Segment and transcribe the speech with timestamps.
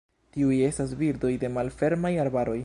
[0.37, 2.59] Tiuj estas birdoj de malfermaj arbaroj.